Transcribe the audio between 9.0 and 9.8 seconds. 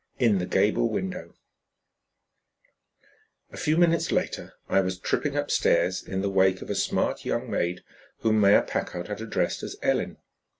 had addressed as